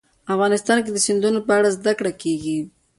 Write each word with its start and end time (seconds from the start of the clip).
افغانستان 0.33 0.77
کې 0.83 0.91
د 0.93 0.97
سیندونه 1.05 1.39
په 1.47 1.51
اړه 1.57 1.69
زده 1.77 1.91
کړه 1.99 2.11
کېږي. 2.21 2.57